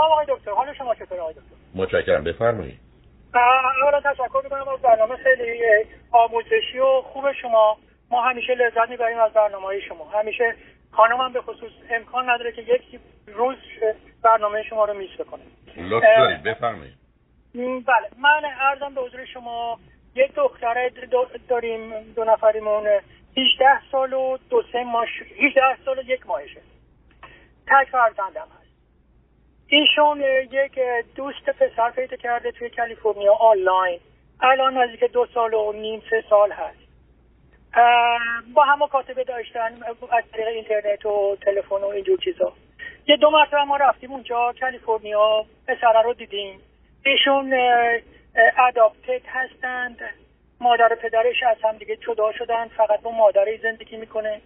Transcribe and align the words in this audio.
سلام 0.00 0.12
آقای 0.12 0.26
دکتر 0.28 0.50
حال 0.50 0.74
شما 0.74 0.94
چطوره 0.94 1.20
آقای 1.20 1.34
دکتر؟ 1.34 1.56
متشکرم 1.74 2.24
بفرمایید. 2.24 2.80
اولا 3.34 4.00
تشکر 4.00 4.40
می‌کنم 4.44 4.68
از 4.68 4.80
برنامه 4.80 5.16
خیلی 5.16 5.62
آموزشی 6.12 6.78
و 6.78 7.00
خوب 7.00 7.32
شما. 7.32 7.76
ما 8.10 8.22
همیشه 8.22 8.54
لذت 8.54 8.88
می‌بریم 8.88 9.18
از 9.18 9.32
برنامه 9.32 9.80
شما. 9.80 10.04
همیشه 10.04 10.54
خانمم 10.92 11.32
به 11.32 11.40
خصوص 11.40 11.72
امکان 11.90 12.30
نداره 12.30 12.52
که 12.52 12.62
یک 12.62 13.00
روز 13.26 13.56
برنامه 14.22 14.62
شما 14.62 14.84
رو 14.84 14.94
میس 14.94 15.10
بکنه. 15.18 15.42
لطف 15.76 16.04
دارید 16.18 16.42
بفرمایید. 16.42 16.94
بله 17.86 18.08
من 18.18 18.42
ارزم 18.60 18.94
به 18.94 19.00
حضور 19.00 19.24
شما 19.24 19.78
یک 20.14 20.34
دختره 20.34 20.90
داریم 21.48 22.12
دو 22.16 22.24
نفریمون. 22.24 22.86
18 23.36 23.66
سال 23.92 24.12
و 24.12 24.38
دو 24.50 24.62
سه 24.72 24.84
ماش 24.84 25.08
18 25.38 25.60
سال 25.84 25.98
و 25.98 26.02
یک 26.02 26.26
ماهشه. 26.26 26.60
تک 27.66 27.88
فرزندم 27.92 28.46
ایشون 29.72 30.20
یک 30.50 30.78
دوست 31.16 31.50
پسر 31.50 31.90
پیدا 31.90 32.16
کرده 32.16 32.52
توی 32.52 32.70
کالیفرنیا 32.70 33.32
آنلاین. 33.34 34.00
الان 34.40 34.76
نزدیک 34.76 35.12
دو 35.12 35.26
سال 35.34 35.54
و 35.54 35.72
نیم 35.72 36.02
سه 36.10 36.24
سال 36.30 36.52
هست. 36.52 36.78
با 38.54 38.64
هم 38.64 38.86
کاتبه 38.86 39.24
داشتن 39.24 39.78
از 40.10 40.24
طریق 40.32 40.48
اینترنت 40.48 41.06
و 41.06 41.36
تلفن 41.40 41.76
و 41.76 41.86
اینجور 41.86 42.18
چیزا. 42.18 42.52
یه 43.06 43.16
دو 43.16 43.30
مرتبه 43.30 43.64
ما 43.64 43.76
رفتیم 43.76 44.12
اونجا 44.12 44.54
کالیفرنیا 44.60 45.44
پسره 45.68 46.02
رو 46.02 46.14
دیدیم. 46.14 46.60
ایشون 47.04 47.54
اداپتد 48.58 49.22
هستند. 49.26 49.98
مادر 50.60 50.94
پدرش 50.94 51.42
از 51.42 51.56
هم 51.64 51.78
دیگه 51.78 51.96
جدا 51.96 52.32
شدن 52.32 52.68
فقط 52.68 53.00
با 53.00 53.10
مادرش 53.10 53.60
زندگی 53.60 53.96
می‌کنه. 53.96 54.40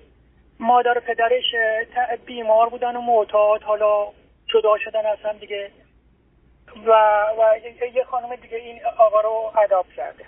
مادر 0.61 1.01
پدرش 1.01 1.55
بیمار 2.27 2.69
بودن 2.69 2.97
و 2.97 3.01
معتاد. 3.01 3.63
حالا 3.63 4.07
جدا 4.55 4.79
شدن 4.79 5.07
از 5.07 5.19
هم 5.25 5.39
دیگه. 5.39 5.71
و, 6.87 6.91
و 7.39 7.59
یه 7.95 8.05
خانم 8.05 8.37
دیگه 8.37 8.57
این 8.57 8.81
آقا 8.99 9.21
رو 9.21 9.53
اداپت 9.65 9.93
کرده. 9.97 10.25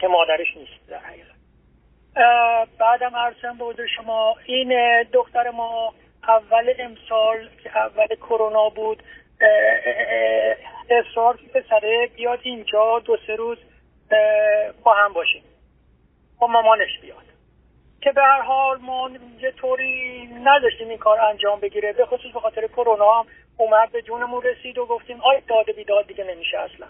که 0.00 0.08
مادرش 0.08 0.56
نیست 0.56 0.88
در 0.88 0.98
حقیقت. 0.98 1.34
بعدم 2.78 3.16
عرضم 3.16 3.58
به 3.58 3.64
حضور 3.64 3.86
شما 3.86 4.36
این 4.44 5.02
دختر 5.02 5.50
ما 5.50 5.94
اول 6.28 6.74
امسال 6.78 7.48
که 7.62 7.78
اول 7.78 8.06
کرونا 8.06 8.68
بود 8.68 9.02
اصرار 10.90 11.38
پسره 11.54 12.10
بیاد 12.16 12.38
اینجا 12.42 12.98
دو 12.98 13.16
سه 13.26 13.36
روز 13.36 13.58
با 14.84 14.94
هم 14.94 15.12
باشیم. 15.12 15.42
با 16.40 16.46
مامانش 16.46 17.00
بیاد. 17.02 17.24
که 18.04 18.12
به 18.12 18.22
هر 18.22 18.40
حال 18.40 18.78
ما 18.78 19.10
یه 19.40 19.50
طوری 19.50 20.26
نداشتیم 20.44 20.88
این 20.88 20.98
کار 20.98 21.20
انجام 21.20 21.60
بگیره 21.60 21.92
به 21.92 22.06
خصوص 22.06 22.32
به 22.32 22.40
خاطر 22.40 22.66
کرونا 22.66 23.12
هم 23.12 23.26
اومد 23.56 23.92
به 23.92 24.02
جونمون 24.02 24.42
رسید 24.42 24.78
و 24.78 24.86
گفتیم 24.86 25.20
آی 25.20 25.40
داده 25.48 25.72
بیداد 25.72 26.06
دیگه 26.06 26.24
نمیشه 26.24 26.58
اصلا. 26.58 26.86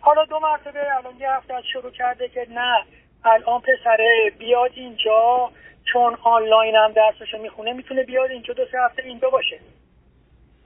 حالا 0.00 0.24
دو 0.24 0.38
مرتبه 0.38 0.96
الان 0.96 1.16
یه 1.20 1.30
هفته 1.30 1.54
از 1.54 1.64
شروع 1.72 1.90
کرده 1.90 2.28
که 2.28 2.46
نه 2.50 2.84
الان 3.24 3.60
پسره 3.60 4.32
بیاد 4.38 4.70
اینجا 4.74 5.50
چون 5.92 6.18
آنلاین 6.22 6.74
هم 6.74 6.92
درسشو 6.92 7.38
می‌خونه 7.38 7.72
می‌تونه 7.72 8.02
بیاد 8.02 8.30
اینجا 8.30 8.54
دو 8.54 8.66
سه 8.72 8.78
هفته 8.78 9.02
اینجا 9.02 9.30
باشه 9.30 9.60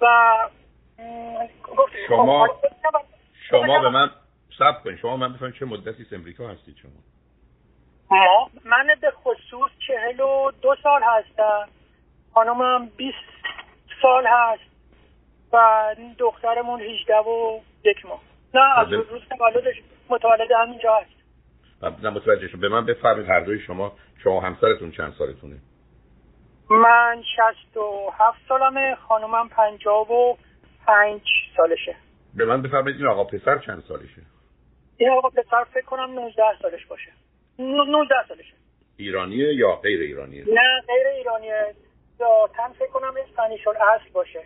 و 0.01 0.37
شما 2.09 2.47
خب، 2.47 3.07
شما 3.51 3.81
به 3.81 3.89
من 3.89 4.11
سب 4.59 4.83
کنید. 4.85 4.99
شما 4.99 5.17
من 5.17 5.33
بفهمید 5.33 5.55
چه 5.55 5.65
مدتی 5.65 6.07
امریکا 6.13 6.49
هستید 6.49 6.77
شما. 6.83 6.91
ما؟ 8.11 8.51
من 8.65 8.87
به 9.01 9.11
خصوص 9.11 9.71
چهل 9.87 10.21
و 10.21 10.51
دو 10.63 10.77
سال 10.83 11.03
هستم. 11.03 11.69
خانمم 12.35 12.87
بیست 12.97 13.19
سال 14.03 14.27
هست. 14.27 14.74
و 15.55 15.95
دخترمون 16.19 16.81
هیچده 16.81 17.17
و 17.17 17.61
یک 17.85 18.07
ماه. 18.07 18.21
نه 18.55 18.79
از 18.79 18.93
روز 18.93 19.23
تولدش 19.39 19.83
متولد 20.09 20.49
همینجا 20.59 20.95
هست. 20.95 21.15
نه 22.03 22.11
متوجه 22.11 22.49
شد 22.49 22.59
به 22.59 22.69
من 22.69 22.87
بفرمید 22.87 23.29
هر 23.29 23.41
دوی 23.41 23.61
شما 23.61 23.93
شما 24.25 24.41
همسرتون 24.41 24.91
چند 24.91 25.15
سالتونه؟ 25.19 25.57
من 26.71 27.23
شست 27.37 27.77
و 27.77 28.11
هفت 28.19 28.39
سالمه 28.49 28.95
خانومم 28.95 29.49
پنجاب 29.49 30.11
و 30.11 30.37
پنج 30.87 31.23
سالشه. 31.57 31.97
به 32.35 32.45
من 32.45 32.63
بفرمایید 32.63 32.97
این 32.97 33.07
آقا 33.07 33.25
پسر 33.25 33.59
چند 33.59 33.85
سالشه؟ 33.89 34.23
این 34.97 35.11
آقا 35.11 35.29
پسر 35.29 35.65
فکر 35.65 35.85
کنم 35.85 36.11
19 36.11 36.43
سالش 36.63 36.87
باشه. 36.87 37.13
19 37.59 38.15
سالشه. 38.29 38.55
ایرانیه 38.97 39.55
یا 39.55 39.77
غیر 39.77 40.01
ایرانیه؟ 40.01 40.45
نه 40.49 40.81
غیر 40.87 41.07
ایرانیه. 41.07 41.75
تن 42.57 42.73
فکر 42.79 42.91
کنم 42.91 43.15
اسپانیشون 43.29 43.75
اصل 43.77 44.11
باشه. 44.13 44.41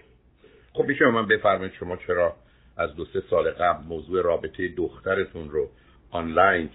خب 0.79 0.85
میشه 0.85 1.07
من 1.07 1.27
بفرمایید 1.27 1.73
شما 1.73 1.97
چرا 1.97 2.35
از 2.77 2.97
دو 2.97 3.05
سه 3.05 3.23
سال 3.31 3.51
قبل 3.51 3.85
موضوع 3.85 4.23
رابطه 4.23 4.69
دخترتون 4.69 5.51
رو 5.51 5.71
آنلاین 6.11 6.71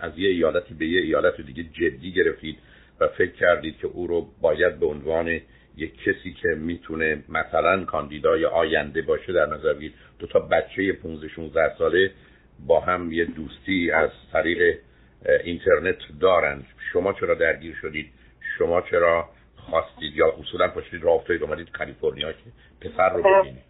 از 0.00 0.12
یه 0.18 0.30
ایالتی 0.30 0.74
به 0.74 0.86
یه 0.86 1.00
ایالت 1.00 1.40
دیگه 1.40 1.62
جدی 1.62 2.12
گرفتید 2.12 2.58
و 3.00 3.08
فکر 3.08 3.32
کردید 3.32 3.76
که 3.76 3.86
او 3.86 4.06
رو 4.06 4.26
باید 4.40 4.80
به 4.80 4.86
عنوان 4.86 5.40
یک 5.76 6.02
کسی 6.02 6.32
که 6.42 6.48
می‌تونه 6.48 7.24
مثلا 7.28 7.84
کاندیدای 7.84 8.44
آینده 8.44 9.02
باشه 9.02 9.32
در 9.32 9.46
نظر 9.46 9.72
بگیرید. 9.72 9.94
دو 10.18 10.26
تا 10.26 10.38
بچه 10.38 10.92
15 10.92 11.28
16 11.28 11.74
ساله 11.78 12.10
با 12.66 12.80
هم 12.80 13.12
یه 13.12 13.24
دوستی 13.24 13.90
از 13.90 14.10
طریق 14.32 14.78
اینترنت 15.44 15.98
دارن. 16.20 16.62
شما 16.92 17.12
چرا 17.12 17.34
درگیر 17.34 17.76
شدید؟ 17.82 18.06
شما 18.58 18.80
چرا 18.80 19.28
خواستید 19.70 20.16
یا 20.16 20.26
اصولا 20.40 20.68
پاشید 20.68 21.02
راه 21.04 21.14
افتادید 21.14 21.42
اومدید 21.42 21.70
کالیفرنیا 21.70 22.32
که 22.32 22.44
پسر 22.80 23.08
رو 23.08 23.22
ببینید. 23.22 23.64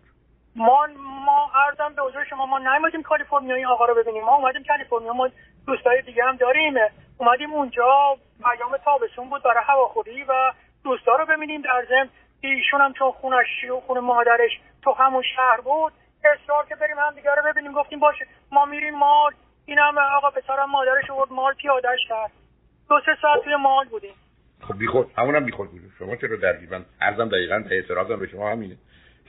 ما 0.56 0.86
ما 1.26 1.50
ارزم 1.66 1.94
به 1.94 2.02
حضور 2.02 2.24
شما 2.24 2.46
ما 2.46 2.58
نیومدیم 2.58 3.02
کالیفرنیا 3.02 3.54
این 3.54 3.66
آقا 3.66 3.84
رو 3.84 3.94
ببینیم 3.94 4.24
ما 4.24 4.36
اومدیم 4.36 4.64
کالیفرنیا 4.64 5.12
ما 5.12 5.30
دوستای 5.66 6.02
دیگه 6.02 6.24
هم 6.24 6.36
داریم. 6.36 6.74
اومدیم 7.18 7.52
اونجا 7.52 8.16
پیام 8.42 8.76
تابستون 8.76 9.30
بود 9.30 9.42
برای 9.42 9.64
هواخوری 9.66 10.24
و 10.24 10.52
دوستا 10.84 11.16
رو 11.16 11.26
ببینیم 11.26 11.62
در 11.62 11.86
ضمن. 11.88 12.08
ایشون 12.40 12.80
هم 12.80 12.92
چون 12.92 13.10
خونش 13.12 13.64
و 13.70 13.80
خونه 13.80 14.00
مادرش 14.00 14.60
تو 14.82 14.92
همون 14.92 15.22
شهر 15.36 15.60
بود 15.60 15.92
اصرار 16.24 16.66
که 16.68 16.74
بریم 16.74 16.98
هم 16.98 17.14
دیگه 17.14 17.34
رو 17.34 17.42
ببینیم. 17.42 17.72
گفتیم 17.72 18.00
باشه 18.00 18.26
ما 18.52 18.64
میریم 18.64 18.94
مال. 18.94 19.32
اینم 19.66 19.98
آقا 19.98 20.30
پسرم 20.30 20.70
مادرش 20.70 21.10
بود 21.10 21.32
مال 21.32 21.54
پیادش 21.54 21.98
کرد. 22.08 22.30
دو 22.88 23.00
سه 23.06 23.16
ساعت 23.22 23.44
توی 23.44 23.56
مال 23.56 23.88
بودیم. 23.88 24.14
خب 24.62 24.78
بیخود 24.78 25.06
همونم 25.16 25.44
بیخود 25.44 25.70
بود 25.70 25.80
شما 25.98 26.16
چرا 26.16 26.36
درگیر؟ 26.36 26.70
من 26.70 26.84
ارزم 27.00 27.28
دقیقا 27.28 27.64
اعتراضم 27.70 28.16
به 28.16 28.26
شما 28.26 28.50
همینه. 28.50 28.76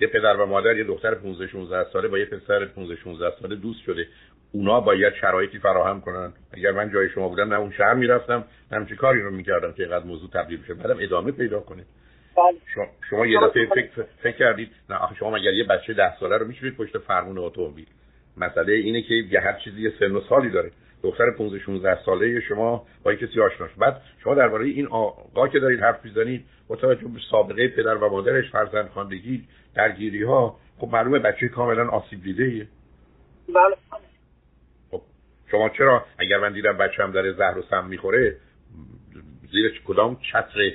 یه 0.01 0.07
پدر 0.07 0.37
و 0.37 0.45
مادر 0.45 0.77
یه 0.77 0.83
دختر 0.83 1.15
15 1.15 1.47
16 1.47 1.91
ساله 1.93 2.07
با 2.07 2.19
یه 2.19 2.25
پسر 2.25 2.65
15 2.65 2.95
16 2.95 3.33
ساله 3.41 3.55
دوست 3.55 3.81
شده. 3.81 4.07
اونا 4.51 4.79
باید 4.79 5.13
شرایطی 5.13 5.59
فراهم 5.59 6.01
کنن. 6.01 6.33
اگر 6.53 6.71
من 6.71 6.91
جای 6.93 7.09
شما 7.09 7.29
بودم 7.29 7.53
نه 7.53 7.59
اون 7.59 7.71
شهر 7.71 7.93
می‌رفتم 7.93 8.43
نه 8.71 8.85
چه 8.85 8.95
کاری 8.95 9.21
رو 9.21 9.31
می‌کردم 9.31 9.73
که 9.73 9.83
اینقدر 9.83 10.05
موضوع 10.05 10.29
تبدیل 10.29 10.61
بشه. 10.61 10.73
بعدم 10.73 10.97
ادامه 10.99 11.31
پیدا 11.31 11.59
کنه 11.59 11.85
بله. 12.37 12.57
شما, 12.73 12.85
شما 13.09 13.25
یه 13.25 13.39
دفعه 13.39 13.65
فکر, 13.65 14.03
فکر 14.23 14.37
کردید 14.37 14.71
نه 14.89 14.95
آخه 14.95 15.15
شما 15.15 15.29
مگر 15.29 15.53
یه 15.53 15.63
بچه 15.63 15.93
ده 15.93 16.17
ساله 16.19 16.37
رو 16.37 16.47
میشورید 16.47 16.75
پشت 16.75 16.97
فرمون 16.97 17.37
اتومبیل. 17.37 17.85
مسئله 18.37 18.73
اینه 18.73 19.01
که 19.01 19.13
یه 19.13 19.39
هر 19.39 19.53
چیزی 19.53 19.81
یه 19.81 19.93
سن 19.99 20.11
و 20.11 20.21
سالی 20.29 20.49
داره. 20.49 20.71
دختر 21.03 21.31
15 21.31 21.59
16 21.59 22.03
ساله 22.05 22.39
شما 22.39 22.85
با 23.03 23.15
کسی 23.15 23.41
آشناش. 23.41 23.71
بعد 23.77 24.01
شما 24.23 24.35
درباره 24.35 24.65
این 24.65 24.87
آقا 24.87 25.47
که 25.47 25.59
دارید 25.59 25.79
حرف 25.79 26.05
می‌زنید 26.05 26.45
با 26.67 26.75
توجه 26.75 27.07
به 27.07 27.19
سابقه 27.31 27.67
پدر 27.67 27.95
و 27.95 28.09
مادرش 28.09 28.51
فرزند 28.51 28.89
خواندگی 28.89 29.43
درگیری 29.75 30.23
ها 30.23 30.59
خب 30.77 30.87
معلومه 30.87 31.19
بچه 31.19 31.47
کاملا 31.47 31.89
آسیب 31.89 32.23
دیده 32.23 32.43
ایه 32.43 32.67
بله. 33.47 33.75
خب 34.91 35.01
شما 35.51 35.69
چرا 35.69 36.05
اگر 36.17 36.37
من 36.37 36.53
دیدم 36.53 36.77
بچه 36.77 37.03
هم 37.03 37.11
داره 37.11 37.33
زهر 37.33 37.57
و 37.57 37.61
سم 37.69 37.87
می‌خوره 37.87 38.37
زیر 39.51 39.81
کدام 39.87 40.17
چتر 40.31 40.71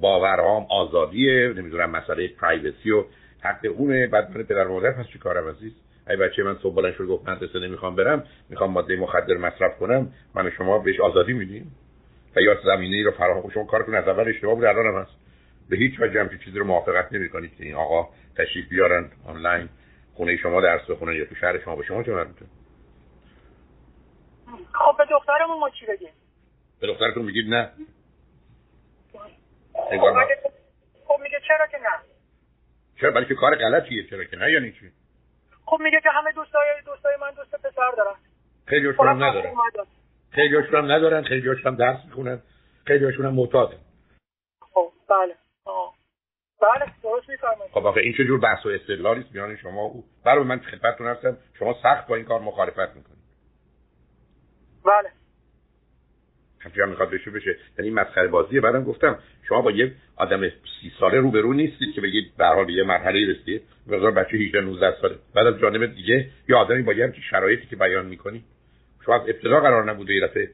باورهام 0.00 0.66
آزادیه؟ 0.70 1.52
نمی‌دونم 1.56 1.90
مسئله 1.90 2.28
پرایوسی 2.28 2.90
و 2.90 3.04
حق 3.40 3.66
اونه. 3.76 4.06
بعد 4.06 4.36
من 4.36 4.42
پدر 4.42 4.66
و 4.66 4.72
مادر 4.72 4.90
پس 4.90 5.06
چی 5.06 5.18
کارم 5.18 5.48
عزیز؟ 5.48 5.72
ای 6.08 6.16
بچه 6.16 6.42
من 6.42 6.58
صبح 6.62 6.74
بلند 6.74 6.94
شد 6.94 7.06
گفت 7.06 7.28
مدرسه 7.28 7.58
نمی‌خوام 7.58 7.96
برم 7.96 8.24
می‌خوام 8.48 8.70
ماده 8.70 8.96
مخدر 8.96 9.36
مصرف 9.36 9.78
کنم. 9.78 10.12
من 10.34 10.50
شما 10.50 10.78
بهش 10.78 11.00
آزادی 11.00 11.32
میدیم. 11.32 11.76
و 12.36 12.40
یا 12.40 12.56
زمینه 12.64 12.96
ای 12.96 13.02
رو 13.02 13.10
فراهم 13.10 13.50
شما 13.50 13.64
کارتون 13.64 13.94
از 13.94 14.08
اول 14.08 14.28
اشتباه 14.28 14.54
بود 14.54 14.64
الان 14.64 14.86
هم 14.86 15.00
هست. 15.00 15.16
به 15.70 15.76
هیچ 15.76 16.00
وجه 16.00 16.20
هم 16.20 16.38
چیزی 16.38 16.58
رو 16.58 16.64
موافقت 16.64 17.12
نمی‌کنید 17.12 17.56
که 17.56 17.64
این 17.64 17.74
آقا 17.74 18.08
تشریف 18.36 18.68
بیارن 18.68 19.10
آنلاین 19.26 19.68
خونه 20.14 20.36
شما 20.36 20.60
درس 20.60 20.90
بخونن 20.90 21.12
یا 21.12 21.24
تو 21.24 21.34
شهر 21.34 21.58
شما 21.58 21.76
به 21.76 21.84
شما 21.84 22.02
چه 22.02 22.12
مربوطه؟ 22.12 22.46
خب 24.72 24.96
به 24.98 25.04
دخترمون 25.10 25.58
ما 25.58 25.70
چی 25.70 25.86
بگیم؟ 25.86 26.12
به 26.80 26.86
دخترتون 26.86 27.24
میگید 27.24 27.54
نه. 27.54 27.70
خب, 29.72 29.90
خب 31.06 31.20
میگه 31.22 31.40
چرا 31.48 31.66
که 31.66 31.76
نه؟ 31.76 31.98
چرا؟ 33.00 33.10
بلکه 33.10 33.34
کار 33.34 33.54
غلطیه 33.54 34.06
چرا 34.10 34.24
که 34.24 34.36
نه؟ 34.36 34.52
یعنی 34.52 34.72
چی؟ 34.72 34.92
خب 35.66 35.78
میگه 35.80 36.00
که 36.00 36.10
همه 36.10 36.32
دوستای 36.32 36.82
دوستای 36.86 37.16
من 37.20 37.30
دوست 37.30 37.54
پسر 37.56 37.90
دارن. 37.96 38.14
خیلی 38.66 38.88
هم 38.88 39.24
ندارن 39.24 39.54
خیلی 40.30 40.56
هم 40.56 40.92
ندارن 40.92 41.22
خیلی 41.22 41.48
هم 41.64 41.76
درس 41.76 42.04
می‌خونن 42.04 42.42
خیلی 42.86 43.04
هم 43.04 43.34
معتادن 43.34 43.78
خب 44.60 44.92
بله. 45.08 45.34
آه. 45.64 45.94
بله 46.62 46.92
درست 47.02 47.28
میفرمایید. 47.28 47.72
خب 47.72 47.86
آخه 47.86 48.00
این 48.00 48.14
چه 48.16 48.24
جور 48.24 48.40
بحث 48.40 48.66
و 48.66 48.68
استدلالی 48.68 49.20
است 49.20 49.32
میان 49.32 49.56
شما 49.56 49.84
و 49.84 50.04
برای 50.24 50.44
من 50.44 50.58
خدمتتون 50.58 51.06
هستم. 51.06 51.36
شما 51.58 51.74
سخت 51.82 52.06
با 52.06 52.16
این 52.16 52.24
کار 52.24 52.40
مخالفت 52.40 52.96
می‌کنید. 52.96 53.26
بله. 54.84 55.10
همچنین 56.66 56.82
هم 56.82 56.90
می‌خواد 56.90 57.10
بشه 57.10 57.30
بشه. 57.30 57.56
یعنی 57.78 57.90
مسخره 57.90 58.28
بازیه. 58.28 58.60
بعدم 58.60 58.84
گفتم 58.84 59.18
شما 59.48 59.60
با 59.60 59.70
یه 59.70 59.92
آدم 60.16 60.48
سی 60.48 60.92
ساله 61.00 61.18
روبرو 61.18 61.52
نیستید 61.52 61.94
که 61.94 62.00
بگید 62.00 62.32
به 62.38 62.46
حال 62.46 62.70
یه 62.70 62.82
مرحله 62.82 63.30
رسیدید. 63.32 63.62
مثلا 63.86 64.10
بچه 64.10 64.36
18 64.36 64.60
19 64.60 64.94
ساله. 65.00 65.14
بعد 65.34 65.46
از 65.46 65.60
جانب 65.60 65.86
دیگه 65.86 66.26
یه 66.48 66.56
آدمی 66.56 66.82
با 66.82 66.92
یه 66.92 67.12
شرایطی 67.30 67.66
که 67.66 67.76
بیان 67.76 68.06
می‌کنی. 68.06 68.44
شما 69.06 69.14
از 69.14 69.22
ابتدا 69.22 69.60
قرار 69.60 69.90
نبوده 69.90 70.14
یه 70.14 70.20
دفعه 70.20 70.50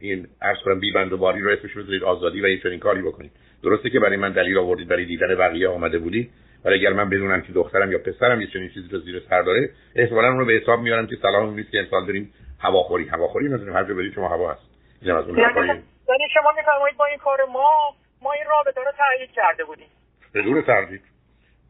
این 0.00 0.26
عرض 0.42 0.58
کنم 0.64 0.80
بیبند 0.80 1.12
و 1.12 1.16
باری 1.16 1.40
رو 1.40 1.50
اسمش 1.50 1.76
بذارید 1.76 2.02
آزادی 2.02 2.40
و 2.40 2.44
این 2.46 2.60
چنین 2.62 2.78
کاری 2.78 3.02
بکنید. 3.02 3.30
درسته 3.62 3.90
که 3.90 4.00
برای 4.00 4.16
من 4.16 4.32
دلیل 4.32 4.58
آوردید 4.58 4.88
برای 4.88 5.04
دیدن 5.04 5.34
بقیه 5.34 5.68
آمده 5.68 5.98
بودید 5.98 6.30
ولی 6.64 6.74
اگر 6.74 6.92
من 6.92 7.10
بدونم 7.10 7.40
که 7.40 7.52
دخترم 7.52 7.92
یا 7.92 7.98
پسرم 7.98 8.40
یه 8.40 8.46
چنین 8.46 8.68
چیزی 8.68 8.88
رو 8.88 8.98
زیر 8.98 9.22
سر 9.30 9.42
داره 9.42 9.70
احتمالاً 9.94 10.28
اون 10.28 10.38
رو 10.38 10.46
به 10.46 10.52
حساب 10.52 10.80
میارم 10.80 11.06
که 11.06 11.16
سلام 11.22 11.54
نیست 11.54 11.70
که 11.70 11.78
امسال 11.78 12.06
داریم 12.06 12.32
هواخوری. 12.58 13.08
هواخوری 13.08 13.48
نداریم 13.48 13.72
هر 13.72 13.84
جا 13.84 13.94
برید 13.94 14.14
شما 14.14 14.28
هوا 14.28 14.52
هست. 14.52 14.73
اینم 15.04 15.16
از 15.16 15.28
اون 15.28 15.38
یعنی 15.38 15.82
یعنی 16.08 16.28
شما 16.34 16.52
میفرمایید 16.56 16.96
با 16.96 17.06
این 17.06 17.18
کار 17.18 17.38
ما 17.52 17.94
ما 18.22 18.32
این 18.32 18.44
رابطه 18.50 18.80
رو 18.80 18.92
تایید 18.98 19.30
کرده 19.30 19.64
بودیم. 19.64 19.86
بدون 20.34 20.62
تردید. 20.62 21.00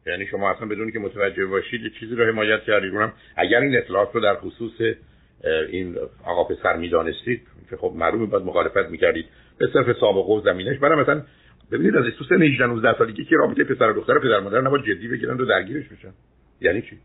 یعنی 0.06 0.26
شما 0.26 0.50
اصلا 0.50 0.66
بدونی 0.66 0.92
که 0.92 0.98
متوجه 0.98 1.46
باشید 1.46 1.82
یه 1.82 1.90
چیزی 2.00 2.14
رو 2.14 2.24
حمایت 2.24 2.62
کردید. 2.62 2.94
اونم 2.94 3.12
اگر 3.36 3.58
این 3.58 3.76
اطلاعات 3.76 4.14
رو 4.14 4.20
در 4.20 4.34
خصوص 4.34 4.96
این 5.68 5.96
آقا 6.24 6.44
پسر 6.44 6.76
می‌دانستید 6.76 7.46
که 7.70 7.76
خب 7.76 7.92
معلومه 7.96 8.26
باید 8.26 8.44
مخالفت 8.44 8.90
می‌کردید. 8.90 9.26
به 9.58 9.68
صرف 9.72 9.96
سابقه 10.00 10.32
و 10.32 10.40
زمینش. 10.40 10.78
برای 10.78 11.02
مثلا 11.02 11.22
ببینید 11.72 11.96
از 11.96 12.04
18 12.04 12.66
19 12.66 12.98
سالگی 12.98 13.24
که 13.24 13.36
رابطه 13.36 13.64
پسر 13.64 13.90
و 13.90 13.92
دختر 13.92 14.18
پدر 14.18 14.40
مادر 14.40 14.60
نباید 14.60 14.84
جدی 14.84 15.08
بگیرن 15.08 15.40
و 15.40 15.44
درگیرش 15.44 15.88
بشن. 15.88 16.12
یعنی 16.60 16.82
چی؟ 16.82 16.98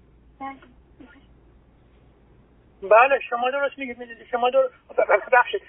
بله 2.82 3.20
شما 3.30 3.52
درست 3.52 3.78
میگید 3.78 3.98
شما 4.32 4.50
در 4.50 5.20
ببخشید. 5.32 5.62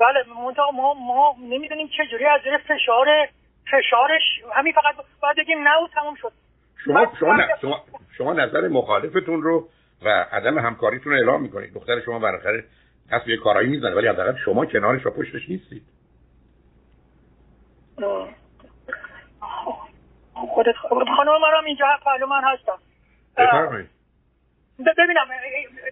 بله 0.00 0.24
منتها 0.44 0.70
ما 0.70 0.94
ما 0.94 1.36
نمی‌دونیم 1.40 1.88
چه 1.88 2.06
جوری 2.10 2.26
از 2.26 2.40
زیر 2.44 2.58
فشار 2.58 3.28
فشارش 3.70 4.22
همین 4.54 4.72
فقط 4.72 4.94
باید 5.22 5.36
بگیم 5.36 5.68
نه 5.68 5.84
و 5.84 5.88
تموم 5.94 6.14
شد. 6.14 6.32
شما 6.84 7.06
شما, 7.20 7.36
شما 7.60 7.84
شما 8.18 8.32
نظر 8.32 8.68
مخالفتون 8.68 9.42
رو 9.42 9.68
و 10.02 10.08
عدم 10.32 10.58
همکاریتون 10.58 11.12
رو 11.12 11.18
اعلام 11.18 11.42
می‌کنید. 11.42 11.74
دختر 11.74 12.00
شما 12.00 12.18
بالاخره 12.18 12.64
دست 13.12 13.28
یه 13.28 13.36
کارایی 13.36 13.68
می‌زنه 13.68 13.94
ولی 13.94 14.08
حداقل 14.08 14.36
شما 14.44 14.66
کنارش 14.66 15.06
و 15.06 15.10
پشتش 15.10 15.48
نیستید. 15.48 15.82
خودت 20.34 20.76
خانم 21.16 21.40
من 21.40 21.66
اینجا 21.66 21.86
پهلو 22.04 22.26
من 22.26 22.44
هستم. 22.44 22.78
بفرمایید. 23.36 23.95
ببینم 24.78 25.26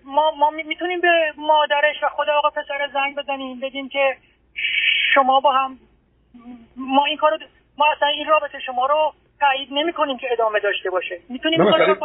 ما 0.05 0.31
ما 0.31 0.51
می‌تونیم 0.51 1.01
به 1.01 1.33
مادرش 1.37 2.03
و 2.03 2.09
خود 2.09 2.29
آقا 2.29 2.51
پسر 2.51 2.91
زنگ 2.93 3.17
بزنیم 3.17 3.61
بگیم 3.61 3.89
که 3.89 4.17
شما 5.15 5.41
با 5.41 5.53
هم 5.53 5.79
ما 6.77 7.05
این 7.05 7.17
کارو 7.17 7.39
ما 7.79 7.87
اصلا 7.97 8.09
این 8.09 8.27
رابطه 8.27 8.61
شما 8.61 8.87
رو 8.87 9.13
تایید 9.41 9.69
نمی 9.73 9.93
کنیم 9.93 10.19
که 10.19 10.27
ادامه 10.33 10.61
داشته 10.61 10.91
باشه. 10.91 11.21
می‌تونیم 11.29 11.63
مثلا 11.63 11.97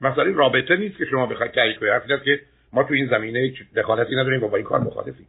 مثلا 0.00 0.24
رابطه 0.34 0.76
نیست 0.76 0.98
که 0.98 1.04
شما 1.04 1.26
بخواید 1.26 1.52
تایید 1.52 1.78
کنید. 1.78 1.92
حرفی 1.92 2.24
که 2.24 2.40
ما 2.72 2.82
تو 2.82 2.94
این 2.94 3.06
زمینه 3.06 3.52
دخالتی 3.76 4.16
نداریم 4.16 4.44
و 4.44 4.48
با 4.48 4.56
این 4.56 4.66
کار 4.66 4.80
مخالفیم. 4.80 5.28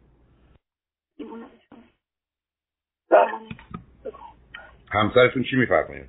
همسرتون 4.92 5.42
چی 5.42 5.56
میفرمایید؟ 5.56 6.08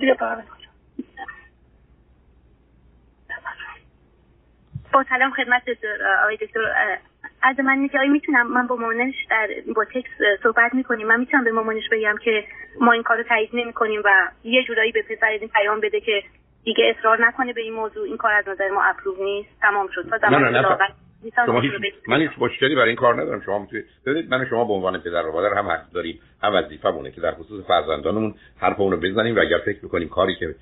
دیگه 0.00 0.16
با 4.92 5.04
سلام 5.08 5.30
خدمت 5.30 5.62
آقای 6.22 6.36
دکتر 6.36 6.60
از 7.42 7.60
من 7.60 7.72
اینه 7.72 7.88
که 7.88 7.98
آیا 7.98 8.10
می‌تونم 8.10 8.46
من 8.46 8.66
با 8.66 8.76
مامانش 8.76 9.14
در 9.30 9.48
با 9.74 9.84
تکس 9.84 10.10
صحبت 10.42 10.74
می‌کنیم. 10.74 11.06
من 11.06 11.20
می‌تونم 11.20 11.44
به 11.44 11.52
مامانش 11.52 11.88
بگم 11.92 12.16
که 12.24 12.44
ما 12.80 12.92
این 12.92 13.02
کارو 13.02 13.22
تایید 13.22 13.50
نمی‌کنیم 13.52 14.02
و 14.04 14.28
یه 14.44 14.64
جورایی 14.64 14.92
به 14.92 15.02
پسر 15.02 15.26
این 15.26 15.48
پیام 15.48 15.80
بده 15.80 16.00
که 16.00 16.22
دیگه 16.64 16.94
اصرار 16.98 17.26
نکنه 17.26 17.52
به 17.52 17.60
این 17.60 17.74
موضوع. 17.74 18.06
این 18.06 18.16
کار 18.16 18.32
از 18.32 18.48
نظر 18.48 18.68
ما 18.68 18.84
اپروو 18.84 19.24
نیست. 19.24 19.60
تمام 19.60 19.88
شد. 19.94 20.08
تا 20.08 20.28
نه 20.28 20.78
شما 21.46 21.60
هیچ 21.60 21.72
من 22.08 22.20
هیچ 22.20 22.30
مشکلی 22.38 22.74
برای 22.74 22.88
این 22.88 22.96
کار 22.96 23.22
ندارم. 23.22 23.40
شما 23.40 23.58
می‌تونید 23.58 23.84
ببینید 24.06 24.30
من 24.30 24.46
شما 24.50 24.64
به 24.64 24.72
عنوان 24.72 24.98
پدر 24.98 25.26
و 25.26 25.32
مادر 25.32 25.54
هم 25.54 25.66
حق 25.66 25.90
داریم. 25.94 26.18
هم 26.42 26.54
وظیفه‌مونه 26.54 27.10
که 27.10 27.20
در 27.20 27.34
خصوص 27.34 27.64
فرزندانمون 27.64 28.34
حرف 28.56 28.80
اونو 28.80 28.96
بزنیم 28.96 29.36
و 29.36 29.40
اگر 29.40 29.58
فکر 29.58 29.78
می‌کنیم 29.82 30.08
کاری 30.08 30.34
که 30.34 30.54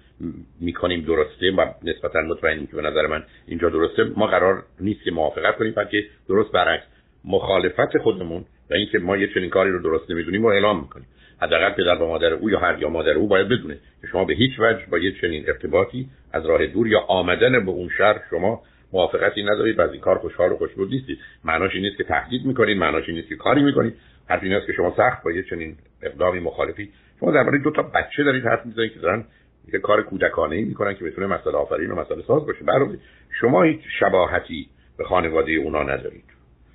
می‌کنیم 0.60 1.00
درسته 1.00 1.50
و 1.50 1.66
نسبتا 1.82 2.20
مطمئنیم 2.20 2.66
که 2.66 2.76
به 2.76 2.82
نظر 2.82 3.06
من 3.06 3.22
اینجا 3.46 3.68
درسته 3.68 4.04
ما 4.16 4.26
قرار 4.26 4.62
نیست 4.80 5.04
که 5.04 5.10
موافقت 5.10 5.56
کنیم 5.56 5.72
بلکه 5.76 6.04
درست 6.28 6.52
برعکس 6.52 6.84
مخالفت 7.24 7.98
خودمون 7.98 8.44
و 8.70 8.74
اینکه 8.74 8.98
ما 8.98 9.16
یه 9.16 9.34
چنین 9.34 9.50
کاری 9.50 9.70
رو 9.70 9.82
درست 9.82 10.10
نمی‌دونیم 10.10 10.44
و 10.44 10.48
اعلام 10.48 10.80
می‌کنیم. 10.80 11.06
حداقل 11.42 11.70
پدر 11.70 12.02
و 12.02 12.06
مادر 12.06 12.32
او 12.32 12.50
یا 12.50 12.58
هر 12.58 12.78
یا 12.78 12.88
مادر 12.88 13.12
او 13.12 13.28
باید 13.28 13.48
بدونه 13.48 13.74
که 14.00 14.06
شما 14.06 14.24
به 14.24 14.34
هیچ 14.34 14.52
وجه 14.58 14.86
با 14.90 14.98
یه 14.98 15.12
چنین 15.20 15.44
ارتباطی 15.48 16.08
از 16.32 16.46
راه 16.46 16.66
دور 16.66 16.86
یا 16.88 17.00
آمدن 17.00 17.64
به 17.64 17.70
اون 17.70 17.88
شهر 17.98 18.20
شما 18.30 18.62
موافقتی 18.92 19.42
ندارید 19.42 19.78
و 19.78 19.82
از 19.82 19.92
این 19.92 20.00
کار 20.00 20.18
خوشحال 20.18 20.52
و 20.52 20.56
خوشبود 20.56 20.90
نیستید. 20.90 21.18
معناش 21.44 21.74
این 21.74 21.84
نیست 21.84 21.96
که 21.96 22.04
تهدید 22.04 22.44
می‌کنید 22.46 22.78
معناش 22.78 23.08
این 23.08 23.16
نیست 23.16 23.28
که 23.28 23.36
کاری 23.36 23.62
می‌کنید. 23.62 23.94
حرف 24.28 24.42
این 24.42 24.52
است 24.52 24.66
که 24.66 24.72
شما 24.72 24.94
سخت 24.96 25.22
با 25.24 25.32
یه 25.32 25.42
چنین 25.42 25.76
اقدامی 26.02 26.40
مخالفی. 26.40 26.90
شما 27.20 27.32
درباره 27.32 27.58
دو 27.58 27.70
تا 27.70 27.82
بچه 27.82 28.24
دارید 28.24 28.44
حرف 28.44 28.66
می‌زنید 28.66 28.92
که 28.92 28.98
دارن 29.00 29.24
یه 29.72 29.78
کار 29.78 30.02
کودکانه 30.02 30.56
ای 30.56 30.64
می‌کنن 30.64 30.94
که 30.94 31.04
بتونه 31.04 31.26
مسئله 31.26 31.54
آفرین 31.54 31.90
و 31.90 31.94
مسئله 31.94 32.22
ساز 32.22 32.46
باشه. 32.46 32.64
برای 32.64 32.98
شما 33.40 33.62
هیچ 33.62 33.80
شباهتی 34.00 34.68
به 34.98 35.04
خانواده 35.04 35.52
اونا 35.52 35.82
ندارید 35.82 36.24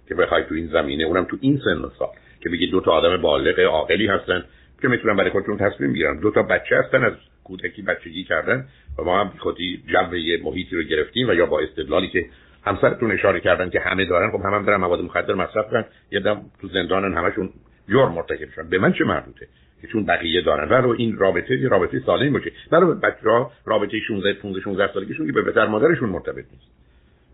که 0.07 0.15
بخواید 0.15 0.45
تو 0.45 0.55
این 0.55 0.67
زمینه 0.67 1.03
اونم 1.03 1.23
تو 1.25 1.37
این 1.41 1.61
سن 1.65 1.77
و 1.77 1.89
سال 1.99 2.09
که 2.41 2.49
بگید 2.49 2.71
دو 2.71 2.81
تا 2.81 2.91
آدم 2.91 3.21
بالغ 3.21 3.59
عاقلی 3.59 4.07
هستن 4.07 4.43
که 4.81 4.87
می‌تونن 4.87 5.15
برای 5.15 5.29
خودشون 5.29 5.57
تصمیم 5.57 5.93
بگیرن. 5.93 6.19
دو 6.19 6.31
تا 6.31 6.43
بچه 6.43 6.75
هستن 6.75 7.03
از 7.03 7.13
کودکی 7.43 7.81
بچگی 7.81 8.23
کردن. 8.23 8.67
و 8.99 9.03
ما 9.03 9.19
هم 9.19 9.31
خودی 9.39 9.83
جو 9.87 10.17
یه 10.17 10.39
محیطی 10.43 10.75
رو 10.75 10.83
گرفتیم 10.83 11.29
و 11.29 11.33
یا 11.33 11.45
با 11.45 11.59
استدلالی 11.59 12.07
که 12.07 12.25
همسرتون 12.65 13.11
اشاره 13.11 13.39
کردن 13.39 13.69
که 13.69 13.79
همه 13.79 14.05
دارن 14.05 14.31
خب 14.31 14.41
هم, 14.45 14.53
هم 14.53 14.65
دارن 14.65 14.81
مواد 14.81 15.01
مخدر 15.01 15.33
مصرف 15.33 15.71
کردن 15.71 15.85
یه 16.11 16.19
دم 16.19 16.41
تو 16.61 16.67
زندانن 16.67 17.17
همشون 17.17 17.49
جرم 17.89 18.11
مرتکب 18.11 18.49
شدن 18.55 18.69
به 18.69 18.77
من 18.77 18.93
چه 18.93 19.03
مربوطه 19.03 19.47
که 19.81 19.87
چون 19.87 20.05
بقیه 20.05 20.41
دارن؟ 20.41 20.69
ولو 20.69 20.95
این 20.97 21.17
رابطه 21.17 21.59
یه 21.59 21.69
رابطه 21.69 21.99
سالمی 22.05 22.29
باشه. 22.29 22.51
ولو 22.71 22.93
بچه‌ها 22.93 23.51
رابطه 23.65 23.99
16 23.99 24.33
15 24.33 24.61
16 24.61 24.93
سالگیشون 24.93 25.25
که 25.25 25.31
به 25.31 25.41
پدر 25.41 25.67
مادرشون 25.67 26.09
مرتبط 26.09 26.45
نیست. 26.51 26.71